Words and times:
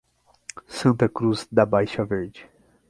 Santa 0.67 1.07
Cruz 1.07 1.47
da 1.51 1.63
Baixa 1.63 2.03
Verde 2.03 2.49